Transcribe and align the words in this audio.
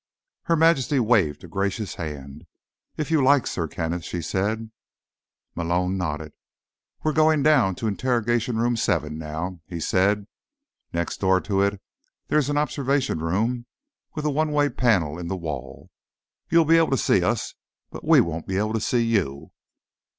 Her 0.45 0.55
Majesty 0.55 0.99
waved 0.99 1.43
a 1.43 1.47
gracious 1.47 1.93
hand. 1.93 2.47
"If 2.97 3.11
you 3.11 3.23
like, 3.23 3.45
Sir 3.45 3.67
Kenneth," 3.67 4.03
she 4.03 4.19
said. 4.19 4.71
Malone 5.53 5.95
nodded. 5.95 6.33
"We're 7.03 7.13
going 7.13 7.41
on 7.41 7.43
down 7.43 7.75
to 7.75 7.87
Interrogation 7.87 8.57
Room 8.57 8.75
7 8.75 9.15
now," 9.15 9.61
he 9.67 9.79
said. 9.79 10.25
"Next 10.91 11.17
door 11.19 11.39
to 11.41 11.61
it, 11.61 11.79
there's 12.29 12.49
an 12.49 12.57
observation 12.57 13.19
room, 13.19 13.67
with 14.15 14.25
a 14.25 14.31
one 14.31 14.51
way 14.51 14.69
panel 14.69 15.19
in 15.19 15.27
the 15.27 15.37
wall. 15.37 15.91
You'll 16.49 16.65
be 16.65 16.77
able 16.79 16.89
to 16.89 16.97
see 16.97 17.23
us, 17.23 17.53
but 17.91 18.03
we 18.03 18.21
won't 18.21 18.47
be 18.47 18.57
able 18.57 18.73
to 18.73 18.81
see 18.81 19.05
you." 19.05 19.51